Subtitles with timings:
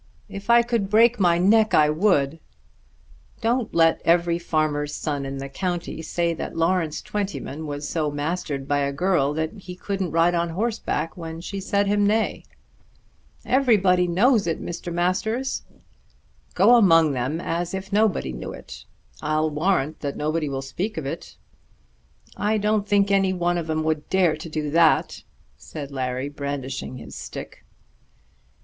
[0.29, 2.39] "If I could break my neck I would."
[3.39, 8.67] "Don't let every farmer's son in the county say that Lawrence Twentyman was so mastered
[8.67, 12.43] by a girl that he couldn't ride on horseback when she said him nay."
[13.45, 14.91] "Everybody knows it, Mr.
[14.91, 15.61] Masters."
[16.55, 18.85] "Go among them as if nobody knew it.
[19.21, 21.37] I'll warrant that nobody will speak of it."
[22.35, 25.21] "I don't think any one of 'em would dare to do that,"
[25.57, 27.63] said Larry brandishing his stick.